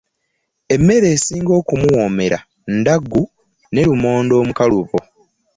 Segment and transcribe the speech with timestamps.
[0.73, 2.37] Emmere esinga okumuwoomera
[2.77, 3.23] ndaggu
[3.71, 4.97] ne lumonde omukalubo.